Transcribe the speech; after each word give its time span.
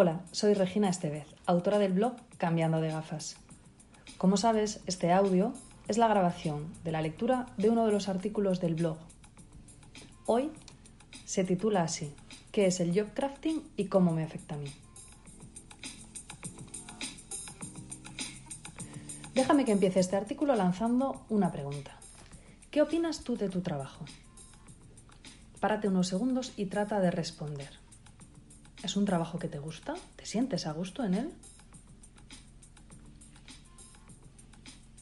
Hola, 0.00 0.20
soy 0.30 0.54
Regina 0.54 0.88
Estevez, 0.88 1.26
autora 1.44 1.80
del 1.80 1.92
blog 1.92 2.14
Cambiando 2.36 2.80
de 2.80 2.92
gafas. 2.92 3.34
Como 4.16 4.36
sabes, 4.36 4.80
este 4.86 5.12
audio 5.12 5.52
es 5.88 5.98
la 5.98 6.06
grabación 6.06 6.72
de 6.84 6.92
la 6.92 7.02
lectura 7.02 7.46
de 7.56 7.68
uno 7.68 7.84
de 7.84 7.90
los 7.90 8.08
artículos 8.08 8.60
del 8.60 8.76
blog. 8.76 8.96
Hoy 10.24 10.52
se 11.24 11.42
titula 11.42 11.82
así, 11.82 12.14
¿qué 12.52 12.66
es 12.66 12.78
el 12.78 12.96
job 12.96 13.12
crafting 13.12 13.68
y 13.76 13.86
cómo 13.86 14.12
me 14.12 14.22
afecta 14.22 14.54
a 14.54 14.58
mí? 14.58 14.70
Déjame 19.34 19.64
que 19.64 19.72
empiece 19.72 19.98
este 19.98 20.14
artículo 20.14 20.54
lanzando 20.54 21.24
una 21.28 21.50
pregunta. 21.50 21.98
¿Qué 22.70 22.82
opinas 22.82 23.24
tú 23.24 23.36
de 23.36 23.48
tu 23.48 23.62
trabajo? 23.62 24.04
Párate 25.58 25.88
unos 25.88 26.06
segundos 26.06 26.52
y 26.56 26.66
trata 26.66 27.00
de 27.00 27.10
responder. 27.10 27.87
¿Es 28.82 28.96
un 28.96 29.04
trabajo 29.04 29.38
que 29.38 29.48
te 29.48 29.58
gusta? 29.58 29.94
¿Te 30.16 30.24
sientes 30.24 30.66
a 30.66 30.72
gusto 30.72 31.04
en 31.04 31.14
él? 31.14 31.32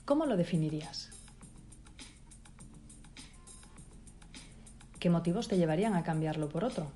¿Cómo 0.05 0.25
lo 0.25 0.37
definirías? 0.37 1.11
¿Qué 4.99 5.11
motivos 5.11 5.49
te 5.49 5.57
llevarían 5.57 5.95
a 5.95 6.03
cambiarlo 6.05 6.49
por 6.49 6.65
otro? 6.65 6.91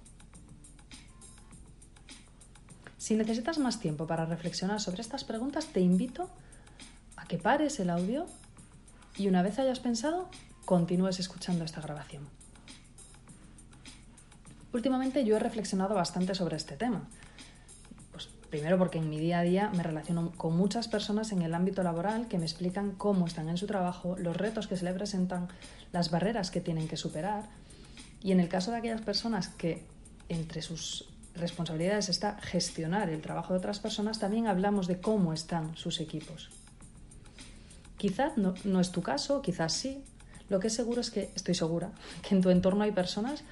Si 2.97 3.15
necesitas 3.15 3.59
más 3.59 3.81
tiempo 3.81 4.07
para 4.07 4.25
reflexionar 4.25 4.81
sobre 4.81 5.03
estas 5.03 5.25
preguntas, 5.25 5.67
te 5.67 5.81
invito 5.81 6.31
a 7.17 7.27
que 7.27 7.39
pares 7.39 7.79
el 7.81 7.91
audio 7.91 8.27
y 9.17 9.29
una 9.29 9.43
vez 9.43 9.59
hayas 9.59 9.81
pensado, 9.81 10.31
continúes 10.65 11.19
escuchando 11.19 11.65
esta 11.65 11.81
grabación. 11.81 12.40
Últimamente 14.73 15.25
yo 15.25 15.37
he 15.37 15.41
reflexionado 15.41 15.95
bastante 15.95 16.35
sobre 16.35 16.57
este 16.57 16.77
tema. 16.77 17.09
Pues 18.13 18.29
primero 18.51 18.79
porque 18.79 18.99
en 18.99 19.11
mi 19.11 19.19
día 19.19 19.41
a 19.41 19.43
día 19.43 19.71
me 19.75 19.83
relaciono 19.83 20.33
con 20.37 20.57
muchas 20.57 20.89
personas 20.89 21.33
en 21.33 21.43
el 21.43 21.55
ámbito 21.55 21.83
laboral 21.83 22.29
que 22.29 22.39
me 22.39 22.45
explican 22.45 22.93
cómo 22.93 23.27
están 23.27 23.49
en 23.49 23.57
su 23.57 23.67
trabajo, 23.67 24.17
los 24.19 24.37
retos 24.37 24.69
que 24.69 24.77
se 24.77 24.85
le 24.85 24.93
presentan, 24.93 25.49
las 25.93 26.11
barreras 26.11 26.51
que 26.51 26.61
tienen 26.61 26.87
que 26.87 26.97
superar. 26.97 27.45
Y 28.23 28.33
en 28.33 28.41
el 28.41 28.49
caso 28.49 28.71
de 28.71 28.79
aquellas 28.79 29.01
personas 29.01 29.49
que 29.49 29.85
entre 30.29 30.63
sus 30.63 31.09
responsabilidades 31.35 32.09
está 32.09 32.39
gestionar 32.41 33.11
el 33.11 33.23
trabajo 33.23 33.53
de 33.53 33.59
otras 33.59 33.81
personas, 33.81 34.19
también 34.19 34.47
hablamos 34.47 34.87
de 34.87 35.01
cómo 35.01 35.33
están 35.33 35.77
sus 35.77 36.01
equipos. 36.01 36.51
Quizás 37.97 38.37
no, 38.37 38.55
no 38.65 38.81
es 38.81 38.93
tu 38.93 39.03
caso, 39.03 39.43
quizás 39.43 39.73
sí. 39.73 40.05
Lo 40.49 40.59
que 40.59 40.69
es 40.69 40.75
seguro 40.75 41.01
es 41.01 41.11
que 41.11 41.31
estoy 41.35 41.55
segura 41.55 41.91
que 42.27 42.35
en 42.35 42.41
tu 42.41 42.51
entorno 42.51 42.83
hay 42.83 42.93
personas 42.93 43.45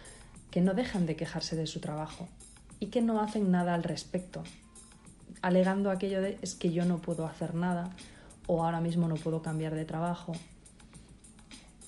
que 0.50 0.60
no 0.60 0.74
dejan 0.74 1.06
de 1.06 1.16
quejarse 1.16 1.56
de 1.56 1.66
su 1.66 1.80
trabajo 1.80 2.28
y 2.80 2.86
que 2.86 3.02
no 3.02 3.20
hacen 3.20 3.50
nada 3.50 3.74
al 3.74 3.82
respecto, 3.82 4.42
alegando 5.42 5.90
aquello 5.90 6.20
de 6.20 6.38
es 6.42 6.54
que 6.54 6.72
yo 6.72 6.84
no 6.84 6.98
puedo 6.98 7.26
hacer 7.26 7.54
nada 7.54 7.90
o 8.46 8.64
ahora 8.64 8.80
mismo 8.80 9.08
no 9.08 9.16
puedo 9.16 9.42
cambiar 9.42 9.74
de 9.74 9.84
trabajo. 9.84 10.32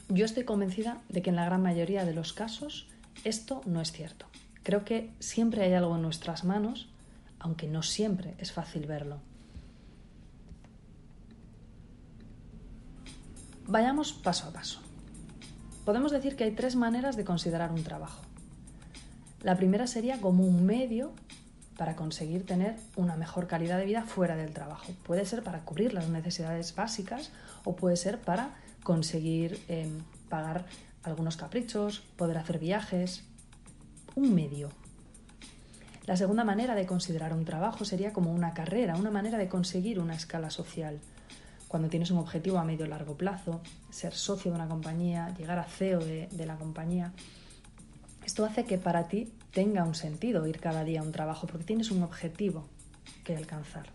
Yo 0.08 0.25
estoy 0.25 0.44
convencida 0.44 1.00
de 1.08 1.22
que 1.22 1.31
en 1.31 1.36
la 1.36 1.44
gran 1.44 1.62
mayoría 1.62 2.05
de 2.05 2.14
los 2.14 2.33
casos 2.33 2.88
esto 3.25 3.62
no 3.64 3.81
es 3.81 3.92
cierto. 3.92 4.27
Creo 4.62 4.84
que 4.84 5.11
siempre 5.20 5.62
hay 5.62 5.72
algo 5.72 5.97
en 5.97 6.03
nuestras 6.03 6.44
manos, 6.44 6.88
aunque 7.38 7.66
no 7.66 7.83
siempre 7.83 8.34
es 8.38 8.53
fácil 8.53 8.86
verlo. 8.86 9.19
Vayamos 13.66 14.12
paso 14.12 14.48
a 14.48 14.53
paso. 14.53 14.81
Podemos 15.84 16.12
decir 16.12 16.36
que 16.36 16.44
hay 16.44 16.50
tres 16.50 16.77
maneras 16.77 17.16
de 17.16 17.25
considerar 17.25 17.72
un 17.72 17.83
trabajo. 17.83 18.22
La 19.42 19.56
primera 19.56 19.86
sería 19.86 20.20
como 20.20 20.44
un 20.44 20.66
medio 20.66 21.12
para 21.78 21.96
conseguir 21.96 22.44
tener 22.44 22.77
una 22.96 23.16
mejor 23.16 23.47
calidad 23.47 23.78
de 23.78 23.86
vida 23.86 24.02
fuera 24.02 24.36
del 24.36 24.52
trabajo. 24.52 24.92
Puede 25.06 25.24
ser 25.24 25.42
para 25.42 25.60
cubrir 25.60 25.94
las 25.94 26.08
necesidades 26.08 26.74
básicas 26.74 27.30
o 27.64 27.74
puede 27.74 27.97
ser 27.97 28.20
para 28.20 28.50
conseguir 28.82 29.59
eh, 29.69 29.88
pagar 30.28 30.66
algunos 31.04 31.38
caprichos, 31.38 32.00
poder 32.16 32.37
hacer 32.37 32.59
viajes. 32.59 33.25
Un 34.14 34.34
medio. 34.34 34.69
La 36.04 36.19
segunda 36.19 36.44
manera 36.44 36.75
de 36.75 36.84
considerar 36.84 37.32
un 37.32 37.47
trabajo 37.47 37.87
sería 37.87 38.12
como 38.12 38.34
una 38.34 38.53
carrera, 38.53 38.97
una 38.97 39.10
manera 39.10 39.38
de 39.38 39.48
conseguir 39.48 40.00
una 40.00 40.14
escala 40.14 40.50
social. 40.50 41.00
Cuando 41.66 41.88
tienes 41.88 42.10
un 42.10 42.19
objetivo 42.19 42.59
a 42.59 42.64
medio 42.64 42.84
o 42.84 42.88
largo 42.88 43.16
plazo, 43.16 43.62
ser 43.88 44.12
socio 44.12 44.50
de 44.50 44.56
una 44.56 44.69
compañía, 44.69 45.34
llegar 45.38 45.59
a 45.59 45.64
CEO 45.64 46.00
de 46.00 46.44
la 46.47 46.56
compañía, 46.56 47.12
esto 48.30 48.44
hace 48.44 48.64
que 48.64 48.78
para 48.78 49.08
ti 49.08 49.28
tenga 49.52 49.82
un 49.82 49.96
sentido 49.96 50.46
ir 50.46 50.60
cada 50.60 50.84
día 50.84 51.00
a 51.00 51.02
un 51.02 51.10
trabajo 51.10 51.48
porque 51.48 51.64
tienes 51.64 51.91
un 51.91 52.04
objetivo 52.04 52.68
que 53.24 53.36
alcanzar. 53.36 53.86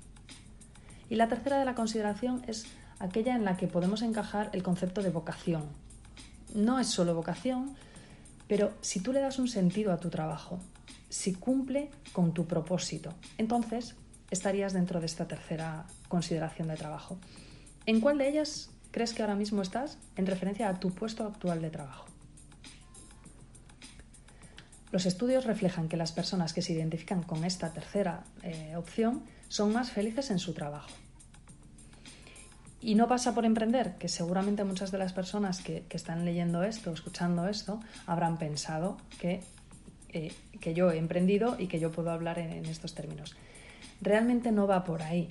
Y 1.10 1.16
la 1.16 1.30
tercera 1.30 1.58
de 1.58 1.64
la 1.64 1.74
consideración 1.74 2.44
es 2.46 2.66
aquella 3.00 3.34
en 3.34 3.46
la 3.46 3.56
que 3.56 3.70
podemos 3.70 4.02
encajar 4.02 4.50
el 4.52 4.62
concepto 4.62 5.02
de 5.02 5.10
vocación. 5.10 5.64
No 6.54 6.82
es 6.82 6.88
solo 6.88 7.16
vocación, 7.16 7.78
pero 8.50 8.74
si 8.82 9.00
tú 9.00 9.14
le 9.14 9.22
das 9.22 9.40
un 9.40 9.48
sentido 9.48 9.94
a 9.94 10.02
tu 10.02 10.10
trabajo, 10.10 10.60
si 11.08 11.34
cumple 11.34 11.90
con 12.12 12.34
tu 12.34 12.46
propósito, 12.46 13.14
entonces 13.38 13.96
estarías 14.32 14.74
dentro 14.74 15.00
de 15.00 15.06
esta 15.06 15.30
tercera 15.30 15.86
consideración 16.10 16.68
de 16.68 16.76
trabajo. 16.76 17.18
¿En 17.86 18.02
cuál 18.02 18.18
de 18.18 18.28
ellas 18.28 18.70
crees 18.92 19.14
que 19.14 19.22
ahora 19.22 19.36
mismo 19.36 19.62
estás 19.62 19.98
en 20.18 20.26
referencia 20.26 20.68
a 20.68 20.78
tu 20.78 20.92
puesto 20.92 21.26
actual 21.26 21.62
de 21.62 21.70
trabajo? 21.70 22.15
Los 24.92 25.06
estudios 25.06 25.46
reflejan 25.46 25.90
que 25.90 25.98
las 25.98 26.12
personas 26.12 26.54
que 26.54 26.62
se 26.62 26.74
identifican 26.74 27.24
con 27.24 27.44
esta 27.44 27.74
tercera 27.74 28.24
eh, 28.44 28.76
opción 28.76 29.24
son 29.50 29.74
más 29.74 29.92
felices 29.92 30.32
en 30.32 30.40
su 30.40 30.54
trabajo. 30.54 30.90
Y 32.82 32.96
no 32.96 33.08
pasa 33.08 33.34
por 33.34 33.46
emprender, 33.46 33.96
que 33.98 34.08
seguramente 34.08 34.64
muchas 34.64 34.92
de 34.92 35.00
las 35.00 35.12
personas 35.12 35.62
que, 35.62 35.86
están 35.90 36.24
leyendo 36.24 36.64
esto, 36.64 36.92
escuchando 36.92 37.48
esto, 37.48 37.80
habrán 38.06 38.38
pensado 38.38 38.98
que, 39.20 39.42
eh, 40.10 40.32
que, 40.62 40.74
yo 40.76 40.92
he 40.92 40.98
emprendido 40.98 41.56
y 41.60 41.68
que 41.68 41.80
yo 41.80 41.92
puedo 41.92 42.12
hablar 42.12 42.38
en 42.38 42.66
estos 42.66 42.94
términos. 42.94 43.36
Realmente 44.02 44.52
no 44.52 44.68
va 44.68 44.84
por 44.84 45.02
ahí. 45.02 45.30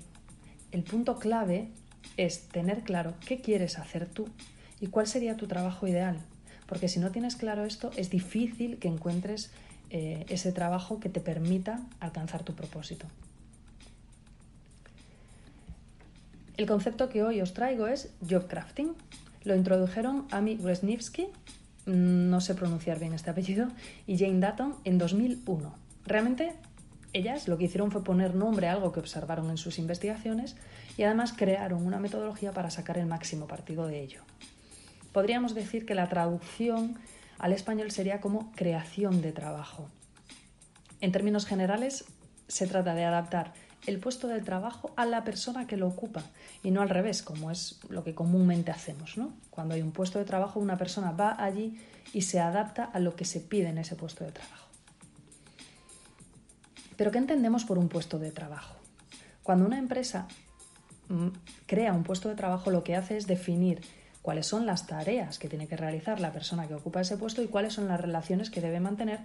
El 0.73 0.83
punto 0.83 1.19
clave 1.21 1.69
es 2.17 2.49
tener 2.49 2.83
claro 2.83 3.15
qué 3.25 3.41
quieres 3.41 3.79
hacer 3.79 4.09
tú 4.09 4.29
y 4.81 4.89
cuál 4.89 5.07
sería 5.07 5.37
tu 5.37 5.47
trabajo 5.47 5.87
ideal, 5.87 6.19
porque 6.67 6.89
si 6.89 7.01
no 7.01 7.11
tienes 7.11 7.37
claro 7.37 7.65
esto, 7.65 7.91
es 7.97 8.11
difícil 8.11 8.79
que 8.79 8.89
encuentres 8.89 9.51
eh, 9.91 10.25
ese 10.29 10.53
trabajo 10.53 11.01
que 11.01 11.09
te 11.09 11.21
permita 11.21 11.81
alcanzar 12.01 12.43
tu 12.43 12.55
propósito. 12.55 13.07
El 16.57 16.67
concepto 16.67 17.09
que 17.09 17.23
hoy 17.23 17.41
os 17.41 17.53
traigo 17.53 17.87
es 17.87 18.13
job 18.29 18.47
crafting. 18.47 18.95
Lo 19.43 19.57
introdujeron 19.57 20.27
Amy 20.31 20.57
Wresniewski, 20.57 21.29
mm, 21.87 22.31
no 22.31 22.41
sé 22.41 22.55
pronunciar 22.55 22.99
bien 22.99 23.13
este 23.13 23.31
apellido, 23.31 23.69
y 24.07 24.17
Jane 24.17 24.41
Dutton 24.41 24.77
en 24.85 24.99
2001. 24.99 25.75
Realmente 26.07 26.53
ellas 27.13 27.49
lo 27.49 27.59
que 27.59 27.65
hicieron 27.65 27.91
fue 27.91 28.05
poner 28.05 28.35
nombre 28.35 28.69
a 28.69 28.73
algo 28.73 28.93
que 28.93 29.01
observaron 29.01 29.51
en 29.51 29.57
sus 29.57 29.79
investigaciones 29.79 30.57
y 30.97 31.03
además 31.03 31.33
crearon 31.33 31.87
una 31.87 31.99
metodología 31.99 32.53
para 32.53 32.71
sacar 32.71 32.99
el 32.99 33.07
máximo 33.07 33.47
partido 33.47 33.87
de 33.87 34.01
ello. 34.01 34.23
Podríamos 35.15 35.55
decir 35.55 35.87
que 35.87 35.95
la 35.95 36.09
traducción 36.09 36.99
al 37.39 37.53
español 37.53 37.93
sería 37.93 38.21
como 38.21 38.51
creación 38.51 39.23
de 39.23 39.31
trabajo. 39.31 39.89
En 41.01 41.13
términos 41.13 41.47
generales, 41.47 42.05
se 42.49 42.67
trata 42.67 42.97
de 42.97 43.05
adaptar 43.05 43.53
el 43.87 44.01
puesto 44.01 44.27
de 44.27 44.41
trabajo 44.41 44.93
a 44.97 45.07
la 45.07 45.23
persona 45.23 45.69
que 45.69 45.77
lo 45.77 45.87
ocupa 45.87 46.25
y 46.65 46.73
no 46.73 46.83
al 46.83 46.89
revés, 46.89 47.23
como 47.23 47.53
es 47.53 47.79
lo 47.89 48.03
que 48.03 48.17
comúnmente 48.17 48.73
hacemos. 48.73 49.15
Cuando 49.51 49.75
hay 49.75 49.83
un 49.83 49.93
puesto 49.93 50.19
de 50.19 50.25
trabajo, 50.25 50.59
una 50.59 50.79
persona 50.79 51.13
va 51.13 51.37
allí 51.39 51.79
y 52.13 52.23
se 52.23 52.41
adapta 52.41 52.83
a 52.83 52.99
lo 52.99 53.15
que 53.15 53.25
se 53.25 53.39
pide 53.39 53.69
en 53.69 53.79
ese 53.79 53.95
puesto 53.95 54.25
de 54.25 54.33
trabajo. 54.33 54.67
Pero 56.97 57.13
¿qué 57.13 57.19
entendemos 57.19 57.65
por 57.65 57.79
un 57.79 57.89
puesto 57.89 58.19
de 58.19 58.33
trabajo? 58.33 58.75
Cuando 59.45 59.65
una 59.65 59.79
empresa 59.79 60.27
mm, 61.09 61.29
crea 61.69 61.93
un 61.93 62.03
puesto 62.03 62.29
de 62.29 62.35
trabajo, 62.35 62.73
lo 62.73 62.83
que 62.83 62.97
hace 62.97 63.17
es 63.17 63.29
definir 63.29 63.81
cuáles 64.25 64.47
son 64.47 64.65
las 64.65 64.87
tareas 64.87 65.39
que 65.39 65.51
tiene 65.51 65.69
que 65.69 65.77
realizar 65.77 66.19
la 66.19 66.33
persona 66.33 66.67
que 66.67 66.73
ocupa 66.73 67.03
ese 67.03 67.19
puesto 67.19 67.43
y 67.43 67.47
cuáles 67.47 67.75
son 67.75 67.89
las 67.89 68.01
relaciones 68.01 68.49
que 68.49 68.63
debe 68.63 68.81
mantener 68.81 69.21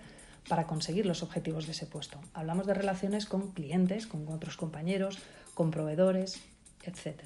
para 0.50 0.68
conseguir 0.68 1.06
los 1.06 1.24
objetivos 1.24 1.68
de 1.68 1.72
ese 1.72 1.86
puesto. 1.86 2.20
Hablamos 2.34 2.68
de 2.68 2.74
relaciones 2.74 3.26
con 3.26 3.54
clientes, 3.54 4.08
con 4.08 4.28
otros 4.28 4.58
compañeros, 4.58 5.18
con 5.54 5.72
proveedores, 5.72 6.42
etc. 6.84 7.22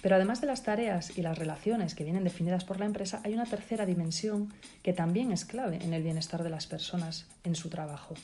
Pero 0.00 0.14
además 0.14 0.40
de 0.40 0.46
las 0.46 0.62
tareas 0.62 1.18
y 1.18 1.22
las 1.22 1.36
relaciones 1.36 1.96
que 1.96 2.04
vienen 2.04 2.22
definidas 2.22 2.64
por 2.64 2.78
la 2.78 2.86
empresa, 2.86 3.20
hay 3.24 3.34
una 3.34 3.46
tercera 3.46 3.84
dimensión 3.84 4.54
que 4.84 4.92
también 4.92 5.32
es 5.32 5.44
clave 5.44 5.80
en 5.82 5.92
el 5.92 6.04
bienestar 6.04 6.44
de 6.44 6.50
las 6.50 6.68
personas 6.68 7.26
en 7.42 7.56
su 7.56 7.68
trabajo 7.68 8.14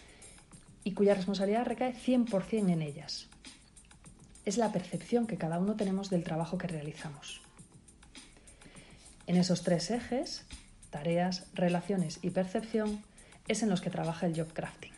y 0.84 0.94
cuya 0.94 1.14
responsabilidad 1.14 1.66
recae 1.66 1.96
100% 1.96 2.70
en 2.70 2.80
ellas. 2.80 3.26
Es 4.44 4.56
la 4.56 4.70
percepción 4.70 5.26
que 5.26 5.36
cada 5.36 5.58
uno 5.58 5.74
tenemos 5.74 6.10
del 6.10 6.22
trabajo 6.22 6.58
que 6.58 6.68
realizamos. 6.68 7.42
En 9.28 9.36
esos 9.36 9.62
tres 9.62 9.90
ejes, 9.90 10.46
tareas, 10.88 11.44
relaciones 11.52 12.18
y 12.22 12.30
percepción, 12.30 13.04
es 13.46 13.62
en 13.62 13.68
los 13.68 13.82
que 13.82 13.90
trabaja 13.90 14.24
el 14.24 14.34
job 14.34 14.50
crafting. 14.54 14.92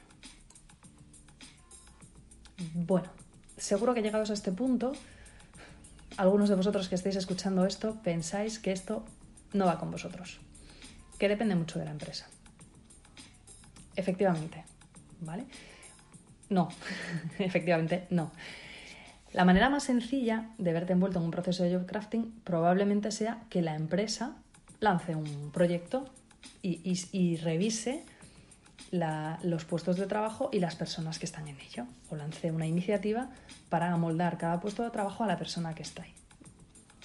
Bueno, 2.74 3.08
seguro 3.56 3.92
que 3.92 4.02
llegados 4.02 4.30
a 4.30 4.34
este 4.34 4.52
punto, 4.52 4.92
algunos 6.16 6.48
de 6.48 6.54
vosotros 6.54 6.88
que 6.88 6.94
estáis 6.94 7.16
escuchando 7.16 7.66
esto 7.66 8.00
pensáis 8.04 8.60
que 8.60 8.70
esto 8.70 9.04
no 9.52 9.66
va 9.66 9.80
con 9.80 9.90
vosotros, 9.90 10.38
que 11.18 11.28
depende 11.28 11.56
mucho 11.56 11.80
de 11.80 11.86
la 11.86 11.90
empresa. 11.90 12.28
Efectivamente, 13.96 14.64
¿vale? 15.22 15.44
No, 16.50 16.68
efectivamente 17.40 18.06
no. 18.10 18.30
La 19.32 19.44
manera 19.44 19.70
más 19.70 19.84
sencilla 19.84 20.50
de 20.58 20.72
verte 20.72 20.92
envuelto 20.92 21.18
en 21.20 21.26
un 21.26 21.30
proceso 21.30 21.62
de 21.62 21.72
job 21.72 21.86
crafting 21.86 22.32
probablemente 22.42 23.12
sea 23.12 23.44
que 23.48 23.62
la 23.62 23.76
empresa 23.76 24.36
lance 24.80 25.14
un 25.14 25.50
proyecto 25.52 26.08
y, 26.62 27.36
revise 27.36 28.04
los 28.90 29.64
puestos 29.66 29.96
de 29.96 30.06
trabajo 30.06 30.48
y 30.52 30.58
las 30.58 30.74
personas 30.74 31.18
que 31.18 31.26
están 31.26 31.46
en 31.46 31.60
ello. 31.60 31.86
O 32.10 32.16
lance 32.16 32.50
una 32.50 32.66
iniciativa 32.66 33.30
para 33.68 33.92
amoldar 33.92 34.36
cada 34.36 34.58
puesto 34.60 34.82
de 34.82 34.90
trabajo 34.90 35.22
a 35.22 35.26
la 35.28 35.38
persona 35.38 35.74
que 35.74 35.82
está 35.82 36.02
ahí. 36.02 36.14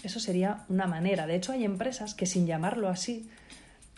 Eso 0.02 0.20
sería 0.20 0.66
una 0.68 0.88
manera. 0.88 1.28
De 1.28 1.36
hecho, 1.36 1.52
hay 1.52 1.64
empresas 1.64 2.16
que 2.16 2.26
sin 2.26 2.48
llamarlo 2.48 2.90
así, 2.90 3.30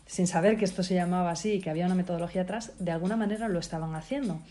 sin 0.06 0.28
saber 0.28 0.58
que 0.58 0.66
esto 0.66 0.84
se 0.84 0.96
llamaba 0.96 1.32
así 1.32 1.54
y 1.54 1.62
que 1.62 1.70
había 1.70 1.86
una 1.86 1.96
metodología 1.96 2.42
atrás, 2.42 2.74
de 2.80 2.92
alguna 2.92 3.16
manera 3.16 3.48
lo 3.48 3.60
estaban 3.60 3.96
haciendo. 3.96 4.42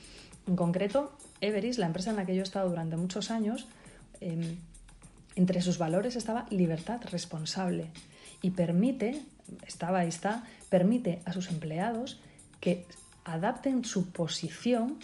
En 0.46 0.56
concreto, 0.56 1.16
Everis, 1.40 1.78
la 1.78 1.86
empresa 1.86 2.10
en 2.10 2.16
la 2.16 2.26
que 2.26 2.34
yo 2.34 2.40
he 2.40 2.44
estado 2.44 2.68
durante 2.68 2.96
muchos 2.96 3.30
años, 3.30 3.66
em, 4.20 4.56
entre 5.34 5.60
sus 5.60 5.78
valores 5.78 6.16
estaba 6.16 6.46
libertad 6.50 7.00
responsable 7.10 7.86
y 8.42 8.50
permite, 8.50 9.22
estaba 9.66 10.04
y 10.04 10.08
está, 10.08 10.44
permite 10.70 11.20
a 11.24 11.32
sus 11.32 11.50
empleados 11.50 12.18
que 12.60 12.86
adapten 13.24 13.84
su 13.84 14.10
posición 14.10 14.98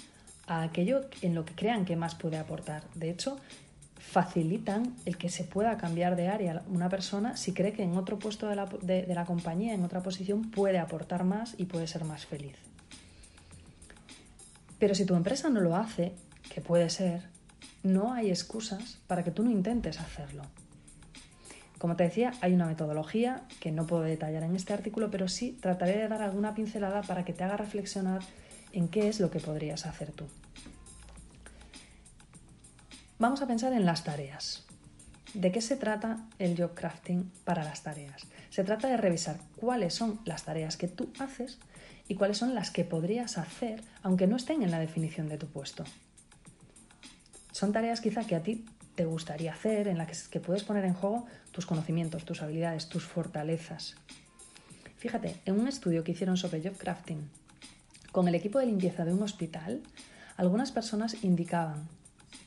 a 0.47 0.63
aquello 0.63 1.03
en 1.21 1.35
lo 1.35 1.45
que 1.45 1.55
crean 1.55 1.85
que 1.85 1.97
más 1.97 2.15
puede 2.15 2.39
aportar. 2.39 2.83
De 2.95 3.11
hecho, 3.11 3.39
facilitan 3.99 4.97
el 5.05 5.17
que 5.17 5.29
se 5.29 5.45
pueda 5.45 5.77
cambiar 5.77 6.17
de 6.17 6.29
área 6.29 6.63
una 6.69 6.89
persona 6.89 7.37
si 7.37 7.53
cree 7.53 7.73
que 7.73 7.83
en 7.83 7.97
otro 7.97 8.19
puesto 8.19 8.49
de 8.49 8.57
la, 8.57 8.67
de 8.67 9.15
la 9.15 9.25
compañía, 9.25 9.75
en 9.75 9.85
otra 9.85 10.03
posición, 10.03 10.51
puede 10.51 10.79
aportar 10.79 11.25
más 11.25 11.55
y 11.59 11.67
puede 11.67 11.87
ser 11.87 12.05
más 12.05 12.27
feliz. 12.27 12.57
Pero 14.83 14.97
si 14.97 15.05
tu 15.05 15.15
empresa 15.15 15.49
no 15.49 15.61
lo 15.61 15.77
hace, 15.77 16.13
que 16.53 16.61
puede 16.61 16.91
ser, 16.91 17.29
no 17.85 18.15
hay 18.15 18.31
excusas 18.31 18.99
para 19.07 19.23
que 19.23 19.31
tú 19.31 19.45
no 19.45 19.51
intentes 19.53 20.01
hacerlo. 20.01 20.43
Como 21.79 21.95
te 21.95 22.03
decía, 22.03 22.33
hay 22.41 22.53
una 22.53 22.67
metodología 22.67 23.45
que 23.61 23.71
no 23.71 23.87
puedo 23.87 24.03
detallar 24.03 24.43
en 24.43 24.57
este 24.57 24.73
artículo, 24.73 25.09
pero 25.09 25.29
sí 25.29 25.57
trataré 25.63 25.99
de 25.99 26.09
dar 26.09 26.21
alguna 26.21 26.57
pincelada 26.57 27.03
para 27.03 27.25
que 27.25 27.33
te 27.33 27.45
haga 27.45 27.57
reflexionar 27.57 28.23
en 28.73 28.89
qué 28.89 29.07
es 29.07 29.21
lo 29.21 29.31
que 29.31 29.39
podrías 29.39 29.87
hacer 29.87 30.11
tú. 30.11 30.25
Vamos 33.21 33.41
a 33.41 33.47
pensar 33.47 33.73
en 33.75 33.87
las 33.87 34.03
tareas. 34.03 34.67
¿De 35.33 35.53
qué 35.53 35.61
se 35.61 35.77
trata 35.77 36.27
el 36.41 36.61
job 36.61 36.75
crafting 36.75 37.31
para 37.45 37.63
las 37.63 37.85
tareas? 37.85 38.27
Se 38.51 38.65
trata 38.65 38.89
de 38.89 38.97
revisar 38.97 39.39
cuáles 39.55 39.95
son 39.95 40.19
las 40.25 40.43
tareas 40.43 40.77
que 40.77 40.89
tú 40.89 41.13
haces 41.21 41.61
y 42.09 42.15
cuáles 42.15 42.39
son 42.39 42.55
las 42.55 42.71
que 42.71 42.85
podrías 42.85 43.39
hacer 43.39 43.83
aunque 44.03 44.27
no 44.27 44.37
estén 44.37 44.63
en 44.63 44.71
la 44.71 44.79
definición 44.79 45.29
de 45.29 45.39
tu 45.39 45.47
puesto. 45.47 45.85
Son 47.53 47.73
tareas 47.73 48.01
quizá 48.01 48.25
que 48.25 48.35
a 48.35 48.43
ti 48.43 48.65
te 48.95 49.05
gustaría 49.05 49.53
hacer, 49.53 49.89
en 49.89 49.99
las 49.99 50.29
que, 50.29 50.41
puedes 50.41 50.65
poner 50.65 50.85
en 50.85 50.95
juego 50.95 51.27
tus 51.51 51.67
conocimientos, 51.67 52.25
tus 52.25 52.43
habilidades, 52.43 52.89
tus 52.89 53.05
fortalezas. 53.05 53.97
Fíjate, 54.97 55.37
en 55.47 55.59
un 55.59 55.69
estudio 55.69 56.05
que 56.05 56.13
hicieron 56.13 56.37
sobre 56.37 56.63
job 56.63 56.77
crafting 56.77 57.29
con 58.11 58.29
el 58.29 58.35
equipo 58.35 58.59
de 58.59 58.67
limpieza 58.67 59.05
de 59.05 59.13
un 59.13 59.23
hospital, 59.23 59.83
algunas 60.37 60.73
personas 60.73 61.25
indicaban 61.25 61.89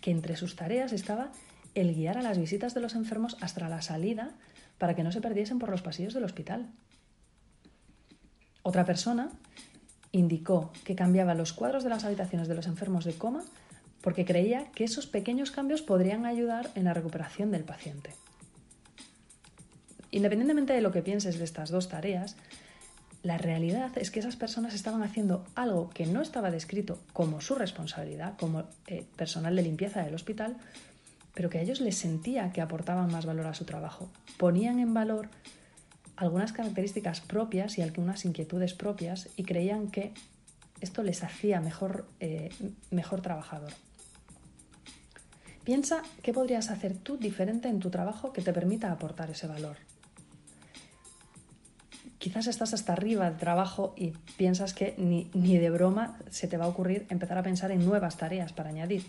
que 0.01 0.11
entre 0.11 0.35
sus 0.35 0.55
tareas 0.55 0.93
estaba 0.93 1.31
el 1.73 1.93
guiar 1.93 2.17
a 2.17 2.21
las 2.21 2.37
visitas 2.37 2.73
de 2.73 2.81
los 2.81 2.95
enfermos 2.95 3.37
hasta 3.41 3.67
la 3.67 3.81
salida 3.81 4.31
para 4.77 4.95
que 4.95 5.03
no 5.03 5.11
se 5.11 5.21
perdiesen 5.21 5.59
por 5.59 5.69
los 5.69 5.81
pasillos 5.81 6.13
del 6.13 6.23
hospital. 6.23 6.67
Otra 8.67 8.83
persona 8.83 9.29
indicó 10.11 10.71
que 10.83 10.95
cambiaba 10.95 11.35
los 11.35 11.53
cuadros 11.53 11.83
de 11.83 11.91
las 11.91 12.03
habitaciones 12.03 12.47
de 12.47 12.55
los 12.55 12.65
enfermos 12.65 13.05
de 13.05 13.13
coma 13.13 13.43
porque 14.01 14.25
creía 14.25 14.71
que 14.71 14.83
esos 14.83 15.05
pequeños 15.05 15.51
cambios 15.51 15.83
podrían 15.83 16.25
ayudar 16.25 16.71
en 16.73 16.85
la 16.85 16.95
recuperación 16.95 17.51
del 17.51 17.63
paciente. 17.63 18.15
Independientemente 20.09 20.73
de 20.73 20.81
lo 20.81 20.91
que 20.91 21.03
pienses 21.03 21.37
de 21.37 21.43
estas 21.43 21.69
dos 21.69 21.89
tareas, 21.89 22.37
la 23.21 23.37
realidad 23.37 23.91
es 23.99 24.09
que 24.09 24.19
esas 24.19 24.35
personas 24.35 24.73
estaban 24.73 25.03
haciendo 25.03 25.45
algo 25.53 25.91
que 25.91 26.07
no 26.07 26.23
estaba 26.23 26.49
descrito 26.49 26.97
como 27.13 27.41
su 27.41 27.53
responsabilidad, 27.53 28.35
como 28.35 28.63
eh, 28.87 29.05
personal 29.15 29.55
de 29.55 29.61
limpieza 29.61 30.01
del 30.01 30.15
hospital, 30.15 30.57
pero 31.35 31.51
que 31.51 31.59
a 31.59 31.61
ellos 31.61 31.81
les 31.81 31.97
sentía 31.97 32.51
que 32.51 32.61
aportaban 32.61 33.11
más 33.11 33.27
valor 33.27 33.45
a 33.45 33.53
su 33.53 33.65
trabajo. 33.65 34.09
Ponían 34.39 34.79
en 34.79 34.95
valor 34.95 35.29
algunas 36.17 36.53
características 36.53 37.21
propias 37.21 37.77
y 37.77 37.81
algunas 37.81 38.25
inquietudes 38.25 38.73
propias 38.73 39.29
y 39.35 39.43
creían 39.43 39.89
que 39.89 40.13
esto 40.81 41.03
les 41.03 41.23
hacía 41.23 41.61
mejor, 41.61 42.07
eh, 42.19 42.49
mejor 42.91 43.21
trabajador. 43.21 43.71
Piensa 45.63 46.03
qué 46.21 46.31
podrías 46.31 46.69
hacer 46.69 46.95
tú 46.95 47.17
diferente 47.17 47.69
en 47.69 47.79
tu 47.79 47.89
trabajo 47.89 48.31
que 48.31 48.41
te 48.41 48.53
permita 48.53 48.91
aportar 48.91 49.31
ese 49.31 49.47
valor. 49.47 49.77
Quizás 52.19 52.47
estás 52.47 52.73
hasta 52.73 52.93
arriba 52.93 53.29
del 53.29 53.39
trabajo 53.39 53.93
y 53.97 54.11
piensas 54.37 54.73
que 54.73 54.95
ni, 54.97 55.29
ni 55.33 55.57
de 55.57 55.69
broma 55.69 56.17
se 56.29 56.47
te 56.47 56.57
va 56.57 56.65
a 56.65 56.69
ocurrir 56.69 57.05
empezar 57.09 57.37
a 57.37 57.43
pensar 57.43 57.71
en 57.71 57.85
nuevas 57.85 58.17
tareas 58.17 58.53
para 58.53 58.69
añadir 58.69 59.05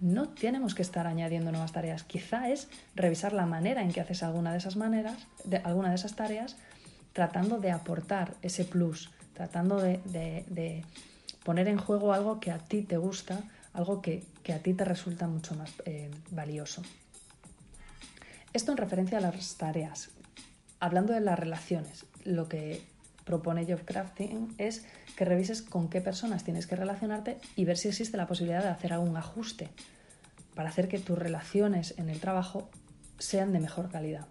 no 0.00 0.28
tenemos 0.28 0.74
que 0.74 0.82
estar 0.82 1.06
añadiendo 1.06 1.50
nuevas 1.50 1.72
tareas. 1.72 2.02
Quizá 2.04 2.50
es 2.50 2.68
revisar 2.94 3.32
la 3.32 3.46
manera 3.46 3.82
en 3.82 3.92
que 3.92 4.00
haces 4.00 4.22
alguna 4.22 4.52
de 4.52 4.58
esas 4.58 4.76
maneras, 4.76 5.26
de, 5.44 5.58
alguna 5.58 5.90
de 5.90 5.94
esas 5.94 6.14
tareas, 6.14 6.56
tratando 7.12 7.58
de 7.58 7.70
aportar 7.70 8.34
ese 8.42 8.64
plus, 8.64 9.10
tratando 9.34 9.80
de, 9.80 10.84
poner 11.44 11.68
en 11.68 11.78
juego 11.78 12.12
algo 12.12 12.40
que 12.40 12.50
a 12.50 12.58
ti 12.58 12.82
te 12.82 12.96
gusta, 12.96 13.40
algo 13.72 14.02
que, 14.02 14.24
a 14.52 14.58
ti 14.58 14.74
te 14.74 14.84
resulta 14.84 15.26
mucho 15.26 15.54
más 15.54 15.72
eh, 15.84 16.10
valioso. 16.30 16.82
Esto 18.52 18.72
en 18.72 18.78
referencia 18.78 19.18
a 19.18 19.20
las 19.20 19.56
tareas. 19.56 20.10
Hablando 20.80 21.12
de 21.12 21.20
las 21.20 21.38
relaciones, 21.38 22.04
lo 22.24 22.48
que 22.48 22.82
propone 23.24 23.66
Job 23.66 23.84
Crafting 23.84 24.54
es 24.58 24.84
que 25.16 25.24
revises 25.24 25.62
con 25.62 25.88
qué 25.88 26.00
personas 26.00 26.44
tienes 26.44 26.66
que 26.66 26.76
relacionarte 26.76 27.38
y 27.56 27.64
ver 27.64 27.78
si 27.78 27.88
existe 27.88 28.16
la 28.16 28.26
posibilidad 28.26 28.62
de 28.62 28.68
hacer 28.68 28.92
algún 28.92 29.16
ajuste 29.16 29.70
para 30.54 30.68
hacer 30.68 30.88
que 30.88 30.98
tus 30.98 31.18
relaciones 31.18 31.94
en 31.98 32.10
el 32.10 32.20
trabajo 32.20 32.70
sean 33.18 33.52
de 33.52 33.60
mejor 33.60 33.90
calidad. 33.90 34.26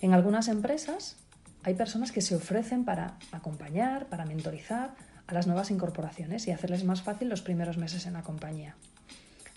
En 0.00 0.14
algunas 0.14 0.48
empresas 0.48 1.16
hay 1.64 1.74
personas 1.74 2.12
que 2.12 2.20
se 2.20 2.36
ofrecen 2.36 2.84
para 2.84 3.18
acompañar, 3.32 4.06
para 4.06 4.24
mentorizar 4.24 4.94
a 5.26 5.34
las 5.34 5.46
nuevas 5.46 5.70
incorporaciones 5.70 6.46
y 6.46 6.52
hacerles 6.52 6.84
más 6.84 7.02
fácil 7.02 7.28
los 7.28 7.42
primeros 7.42 7.76
meses 7.76 8.06
en 8.06 8.14
la 8.14 8.22
compañía. 8.22 8.76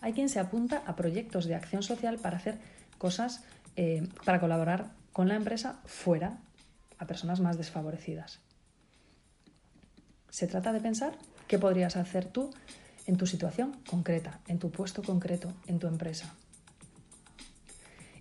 Hay 0.02 0.14
quien 0.14 0.30
se 0.30 0.40
apunta 0.40 0.82
a 0.88 0.96
proyectos 0.96 1.46
de 1.46 1.54
acción 1.54 1.84
social 1.84 2.18
para 2.18 2.38
hacer 2.38 2.58
cosas, 2.98 3.44
eh, 3.76 4.08
para 4.26 4.40
colaborar 4.40 4.90
con 5.14 5.28
la 5.28 5.36
empresa 5.36 5.80
fuera 5.86 6.40
a 6.98 7.06
personas 7.06 7.40
más 7.40 7.58
desfavorecidas. 7.58 8.40
Se 10.32 10.48
trata 10.48 10.74
de 10.74 10.82
pensar 10.82 11.14
qué 11.48 11.60
podrías 11.60 11.98
hacer 11.98 12.26
tú 12.26 12.50
en 13.06 13.18
tu 13.18 13.28
situación 13.28 13.78
concreta, 13.88 14.40
en 14.48 14.58
tu 14.58 14.72
puesto 14.72 15.04
concreto, 15.04 15.54
en 15.68 15.78
tu 15.78 15.88
empresa. 15.88 16.34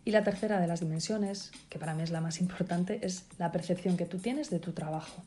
Y 0.05 0.11
la 0.11 0.25
tercera 0.25 0.61
de 0.61 0.67
las 0.67 0.81
dimensiones, 0.81 1.53
que 1.69 1.79
para 1.79 1.95
mí 1.95 2.03
es 2.03 2.11
la 2.11 2.21
más 2.21 2.41
importante, 2.41 2.99
es 3.03 3.25
la 3.39 3.53
percepción 3.53 3.97
que 3.97 4.07
tú 4.07 4.19
tienes 4.19 4.51
de 4.51 4.59
tu 4.59 4.73
trabajo. 4.73 5.23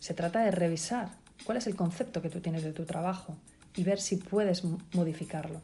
Se 0.00 0.14
trata 0.14 0.40
de 0.40 0.50
revisar 0.50 1.10
cuál 1.44 1.58
es 1.58 1.66
el 1.66 1.76
concepto 1.76 2.22
que 2.22 2.30
tú 2.30 2.40
tienes 2.40 2.62
de 2.62 2.72
tu 2.72 2.84
trabajo 2.84 3.36
y 3.76 3.84
ver 3.84 4.00
si 4.00 4.16
puedes 4.16 4.62
modificarlo. 4.94 5.60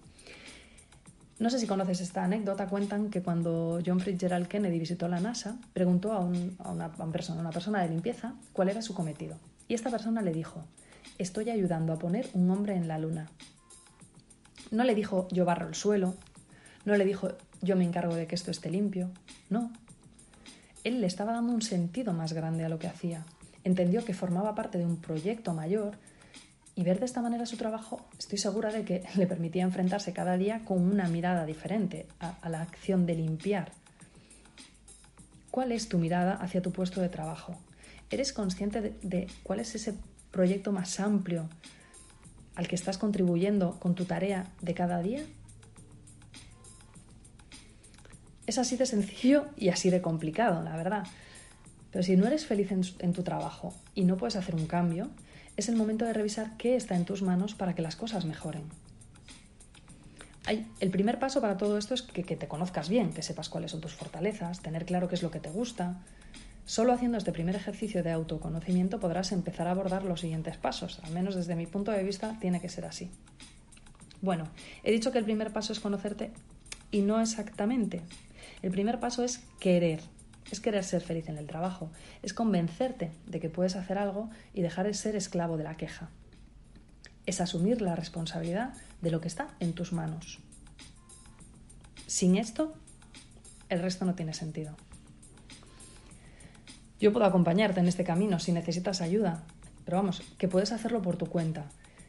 No 1.38 1.50
sé 1.50 1.58
si 1.58 1.66
conoces 1.66 2.00
esta 2.00 2.22
anécdota, 2.22 2.68
cuentan 2.68 3.10
que 3.10 3.20
cuando 3.20 3.80
John 3.84 3.98
Fitzgerald 3.98 4.46
Kennedy 4.46 4.78
visitó 4.78 5.08
la 5.08 5.18
NASA, 5.18 5.56
preguntó 5.72 6.12
a, 6.12 6.20
una, 6.20 6.92
persona, 7.10 7.40
una 7.40 7.50
persona 7.50 7.82
de 7.82 7.88
limpieza 7.88 8.34
cuál 8.52 8.68
era 8.68 8.82
su 8.82 8.94
cometido. 8.94 9.36
Y 9.66 9.74
esta 9.74 9.90
persona 9.90 10.22
le 10.22 10.32
dijo, 10.32 10.64
estoy 11.18 11.50
ayudando 11.50 11.92
a 11.92 11.98
poner 11.98 12.28
un 12.34 12.50
hombre 12.50 12.76
en 12.76 12.86
la 12.86 12.98
luna. 12.98 13.28
No 14.70 14.84
le 14.84 14.94
dijo, 14.94 15.26
yo 15.32 15.44
barro 15.44 15.66
el 15.66 15.74
suelo, 15.74 16.14
no 16.84 16.96
le 16.96 17.04
dijo, 17.04 17.32
yo 17.62 17.74
me 17.74 17.84
encargo 17.84 18.14
de 18.14 18.28
que 18.28 18.36
esto 18.36 18.52
esté 18.52 18.70
limpio, 18.70 19.10
no. 19.50 19.72
Él 20.84 21.00
le 21.00 21.06
estaba 21.06 21.32
dando 21.32 21.52
un 21.52 21.62
sentido 21.62 22.12
más 22.12 22.32
grande 22.32 22.64
a 22.64 22.68
lo 22.68 22.78
que 22.78 22.86
hacía. 22.86 23.24
Entendió 23.64 24.04
que 24.04 24.14
formaba 24.14 24.54
parte 24.54 24.78
de 24.78 24.84
un 24.86 24.98
proyecto 24.98 25.52
mayor 25.52 25.96
y 26.76 26.82
ver 26.82 26.98
de 26.98 27.06
esta 27.06 27.22
manera 27.22 27.46
su 27.46 27.56
trabajo, 27.56 28.04
estoy 28.18 28.38
segura 28.38 28.72
de 28.72 28.84
que 28.84 29.04
le 29.16 29.26
permitía 29.26 29.62
enfrentarse 29.62 30.12
cada 30.12 30.36
día 30.36 30.64
con 30.64 30.82
una 30.82 31.08
mirada 31.08 31.46
diferente 31.46 32.06
a, 32.20 32.48
la 32.48 32.62
acción 32.62 33.06
de 33.06 33.14
limpiar. 33.14 33.72
¿Cuál 35.50 35.72
es 35.72 35.88
tu 35.88 35.98
mirada 35.98 36.34
hacia 36.34 36.62
tu 36.62 36.72
puesto 36.72 37.00
de 37.00 37.08
trabajo? 37.08 37.56
¿Eres 38.10 38.32
consciente 38.32 38.94
de, 39.02 39.28
cuál 39.44 39.60
es 39.60 39.74
ese 39.74 39.94
proyecto 40.30 40.72
más 40.72 40.98
amplio 40.98 41.48
al 42.56 42.66
que 42.66 42.74
estás 42.74 42.98
contribuyendo 42.98 43.78
con 43.78 43.94
tu 43.94 44.04
tarea 44.04 44.46
de 44.60 44.74
cada 44.74 45.00
día? 45.00 45.22
Es 48.46 48.58
así 48.58 48.76
de 48.76 48.86
sencillo 48.86 49.46
y 49.56 49.68
así 49.68 49.90
de 49.90 50.02
complicado, 50.02 50.62
la 50.62 50.76
verdad. 50.76 51.04
Pero 51.94 52.02
si 52.02 52.16
no 52.16 52.26
eres 52.26 52.44
feliz 52.44 52.72
en, 52.72 53.12
tu 53.12 53.22
trabajo 53.22 53.72
y 53.94 54.04
no 54.04 54.16
puedes 54.16 54.34
hacer 54.34 54.56
un 54.56 54.66
cambio, 54.66 55.10
es 55.56 55.68
el 55.68 55.76
momento 55.76 56.04
de 56.04 56.12
revisar 56.12 56.56
qué 56.56 56.76
está 56.76 56.96
en 56.96 57.04
tus 57.04 57.22
manos 57.22 57.54
para 57.54 57.74
que 57.74 57.82
las 57.82 57.96
cosas 57.96 58.24
mejoren. 58.24 58.64
el 60.80 60.90
primer 60.90 61.18
paso 61.18 61.40
para 61.40 61.56
todo 61.56 61.78
esto 61.78 61.94
es 61.94 62.02
que, 62.02 62.22
que 62.22 62.36
te 62.36 62.48
conozcas 62.48 62.88
bien, 62.88 63.12
que 63.12 63.22
sepas 63.22 63.48
cuáles 63.48 63.70
son 63.70 63.80
tus 63.80 63.94
fortalezas, 63.94 64.60
tener 64.60 64.84
claro 64.84 65.08
qué 65.08 65.14
es 65.14 65.22
lo 65.22 65.30
que 65.30 65.40
te 65.40 65.50
gusta. 65.50 66.02
Solo 66.66 66.92
haciendo 66.92 67.18
este 67.18 67.32
primer 67.32 67.56
ejercicio 67.56 68.02
de 68.02 68.12
autoconocimiento 68.12 68.98
podrás 68.98 69.32
empezar 69.32 69.68
a 69.68 69.72
abordar 69.72 70.04
los 70.04 70.20
siguientes 70.20 70.56
pasos. 70.56 71.00
Al 71.02 71.12
menos 71.12 71.34
desde 71.34 71.56
mi 71.56 71.66
punto 71.66 71.92
de 71.92 72.02
vista 72.02 72.38
tiene 72.40 72.60
que 72.60 72.68
ser 72.68 72.86
así. 72.86 73.10
Bueno, 74.22 74.48
he 74.82 74.90
dicho 74.90 75.12
que 75.12 75.18
el 75.18 75.24
primer 75.24 75.52
paso 75.52 75.72
es 75.72 75.80
conocerte 75.80 76.30
y 76.90 77.02
no 77.02 77.20
exactamente. 77.20 78.00
El 78.62 78.70
primer 78.70 78.98
paso 78.98 79.22
es 79.22 79.40
querer, 79.60 80.00
es 80.50 80.60
querer 80.60 80.84
ser 80.84 81.00
feliz 81.00 81.28
en 81.28 81.38
el 81.38 81.46
trabajo, 81.46 81.90
es 82.22 82.34
convencerte 82.34 83.12
de 83.26 83.40
que 83.40 83.50
puedes 83.50 83.76
hacer 83.76 83.98
algo 83.98 84.30
y 84.52 84.62
dejar 84.62 84.86
de 84.86 84.94
ser 84.94 85.16
esclavo 85.16 85.56
de 85.56 85.64
la 85.64 85.76
queja. 85.76 86.10
Es 87.26 87.40
asumir 87.40 87.80
la 87.80 87.96
responsabilidad 87.96 88.74
de 89.00 89.10
lo 89.10 89.20
que 89.20 89.28
está 89.28 89.48
en 89.60 89.72
tus 89.72 89.92
manos. 89.92 90.40
Sin 92.06 92.36
esto, 92.36 92.74
el 93.68 93.80
resto 93.80 94.04
no 94.04 94.14
tiene 94.14 94.34
sentido. 94.34 94.76
Yo 97.00 97.12
puedo 97.12 97.26
acompañarte 97.26 97.80
en 97.80 97.88
este 97.88 98.04
camino 98.04 98.38
si 98.38 98.52
necesitas 98.52 99.00
ayuda, 99.00 99.42
pero 99.84 99.96
vamos, 99.96 100.22
que 100.38 100.48
puedes 100.48 100.72
hacerlo 100.72 101.02
por 101.02 101.16
tu 101.16 101.26
cuenta. 101.26 101.66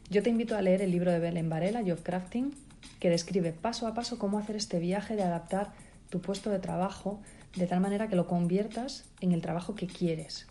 Yo 0.08 0.22
te 0.22 0.30
invito 0.30 0.56
a 0.56 0.62
leer 0.62 0.82
el 0.82 0.90
libro 0.90 1.10
de 1.10 1.18
Belén 1.18 1.50
Varela, 1.50 1.82
Job 1.84 2.02
Crafting, 2.02 2.54
que 3.00 3.10
describe 3.10 3.52
paso 3.52 3.86
a 3.86 3.94
paso 3.94 4.18
cómo 4.18 4.38
hacer 4.38 4.56
este 4.56 4.78
viaje 4.78 5.16
de 5.16 5.22
adaptar 5.22 5.72
tu 6.08 6.20
puesto 6.20 6.50
de 6.50 6.60
trabajo 6.60 7.20
de 7.54 7.66
tal 7.66 7.80
manera 7.80 8.08
que 8.08 8.16
lo 8.16 8.26
conviertas 8.26 9.04
en 9.20 9.32
el 9.32 9.42
trabajo 9.42 9.74
que 9.74 9.86
quieres. 9.86 10.46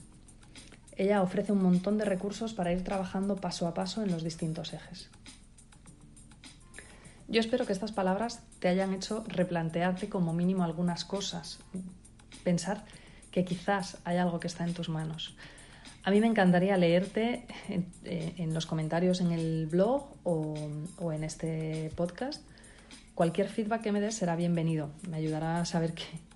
Ella 0.95 1.21
ofrece 1.21 1.51
un 1.51 1.61
montón 1.61 1.97
de 1.97 2.05
recursos 2.05 2.53
para 2.53 2.71
ir 2.71 2.83
trabajando 2.83 3.35
paso 3.35 3.67
a 3.67 3.73
paso 3.73 4.01
en 4.01 4.11
los 4.11 4.23
distintos 4.23 4.73
ejes. 4.73 5.09
Yo 7.27 7.39
espero 7.39 7.65
que 7.65 7.73
estas 7.73 7.91
palabras 7.91 8.43
te 8.59 8.67
hayan 8.67 8.93
hecho 8.93 9.23
replantearte 9.27 10.09
como 10.09 10.31
mínimo 10.31 10.63
algunas 10.63 11.03
cosas, 11.03 11.59
pensar 12.43 12.85
que 13.31 13.43
quizás 13.43 13.97
hay 14.05 14.17
algo 14.17 14.39
que 14.39 14.47
está 14.47 14.63
en 14.63 14.73
tus 14.73 14.89
manos. 14.89 15.35
A 16.03 16.11
mí 16.11 16.21
me 16.21 16.27
encantaría 16.27 16.77
leerte 16.77 17.45
en, 17.67 17.91
eh, 18.03 18.47
los 18.51 18.65
comentarios 18.65 19.21
en 19.21 19.31
el 19.31 19.65
blog 19.65 20.05
o, 20.23 20.53
o 20.97 21.11
en 21.11 21.23
este 21.23 21.91
podcast 21.95 22.43
Cualquier 23.15 23.47
feedback 23.47 23.81
que 23.81 23.93
me 23.93 24.01
des 24.01 24.13
será 24.13 24.35
bienvenido. 24.35 24.89
Me 25.09 25.15
ayudará 25.15 25.61
a 25.61 25.65
saber 25.65 25.93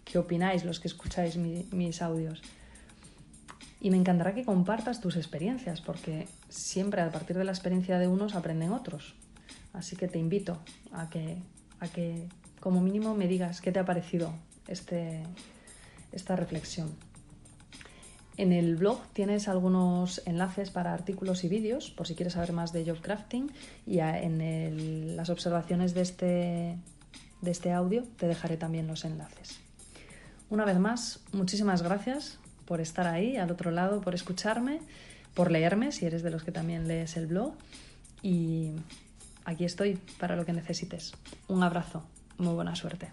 qué, 0.09 0.17
opináis 0.17 0.65
los 0.65 0.79
que 0.79 0.87
escucháis 0.87 1.37
mis 1.37 2.01
audios. 2.01 2.41
Y 3.81 3.91
me 3.91 3.97
encantará 3.97 4.33
que 4.33 4.43
compartas 4.43 4.99
tus 4.99 5.15
experiencias, 5.15 5.79
porque 5.81 6.27
siempre 6.49 7.01
a 7.01 7.11
partir 7.11 7.37
de 7.37 7.45
la 7.45 7.51
experiencia 7.51 7.97
de 7.97 8.07
unos 8.07 8.35
aprenden 8.35 8.71
otros. 8.71 9.15
Así 9.71 9.95
que 9.95 10.07
te 10.07 10.19
invito 10.19 10.59
a 10.91 11.09
que, 11.09 11.37
a 11.79 11.87
que 11.87 12.27
como 12.59 12.81
mínimo 12.81 13.15
me 13.15 13.27
digas 13.27 13.61
qué 13.61 13.71
te 13.71 13.79
ha 13.79 13.85
parecido 13.85 14.33
este, 14.67 15.23
esta 16.11 16.35
reflexión. 16.35 16.89
En 18.35 18.53
el 18.53 18.77
blog 18.77 19.01
tienes 19.13 19.47
algunos 19.49 20.21
enlaces 20.25 20.71
para 20.71 20.93
artículos 20.93 21.43
y 21.43 21.49
vídeos, 21.49 21.89
por 21.91 22.07
si 22.07 22.15
quieres 22.15 22.33
saber 22.33 22.53
más 22.53 22.71
de 22.71 22.85
job 22.85 23.01
crafting, 23.01 23.51
y 23.85 23.99
en 23.99 25.17
las 25.17 25.29
observaciones 25.29 25.93
de 25.93 26.01
este, 26.01 26.77
de 27.41 27.51
este 27.51 27.73
audio 27.73 28.03
te 28.17 28.27
dejaré 28.27 28.55
también 28.55 28.87
los 28.87 29.03
enlaces. 29.03 29.59
Una 30.49 30.65
vez 30.65 30.79
más, 30.79 31.19
muchísimas 31.31 31.83
gracias 31.83 32.39
por 32.65 32.81
estar 32.81 33.05
ahí, 33.05 33.37
al 33.37 33.51
otro 33.51 33.69
lado, 33.69 34.01
por 34.01 34.15
escucharme, 34.15 34.79
por 35.35 35.51
leerme, 35.51 35.91
si 35.91 36.07
eres 36.07 36.23
de 36.23 36.31
los 36.31 36.43
que 36.43 36.51
también 36.51 36.87
lees 36.87 37.17
el 37.17 37.27
blog, 37.27 37.53
y 38.23 38.71
aquí 39.45 39.63
estoy 39.63 39.99
para 40.19 40.35
lo 40.35 40.45
que 40.45 40.53
necesites. 40.53 41.13
Un 41.47 41.61
abrazo, 41.61 42.03
muy 42.39 42.53
buena 42.55 42.75
suerte. 42.75 43.11